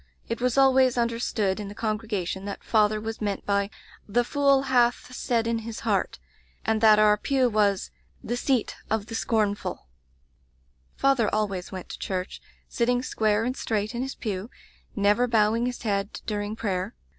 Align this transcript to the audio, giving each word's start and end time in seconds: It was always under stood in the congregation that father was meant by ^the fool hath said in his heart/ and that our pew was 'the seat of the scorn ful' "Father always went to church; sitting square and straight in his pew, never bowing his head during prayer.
It 0.27 0.41
was 0.41 0.57
always 0.57 0.97
under 0.97 1.19
stood 1.19 1.59
in 1.59 1.67
the 1.67 1.75
congregation 1.75 2.45
that 2.45 2.63
father 2.63 2.99
was 2.99 3.21
meant 3.21 3.45
by 3.45 3.69
^the 4.09 4.25
fool 4.25 4.63
hath 4.63 5.13
said 5.13 5.45
in 5.45 5.59
his 5.59 5.81
heart/ 5.81 6.17
and 6.65 6.81
that 6.81 6.97
our 6.97 7.15
pew 7.17 7.47
was 7.47 7.91
'the 8.23 8.35
seat 8.37 8.75
of 8.89 9.05
the 9.05 9.13
scorn 9.13 9.53
ful' 9.53 9.85
"Father 10.95 11.29
always 11.31 11.71
went 11.71 11.87
to 11.89 11.99
church; 11.99 12.41
sitting 12.67 13.03
square 13.03 13.43
and 13.43 13.55
straight 13.55 13.93
in 13.93 14.01
his 14.01 14.15
pew, 14.15 14.49
never 14.95 15.27
bowing 15.27 15.67
his 15.67 15.83
head 15.83 16.19
during 16.25 16.55
prayer. 16.55 16.95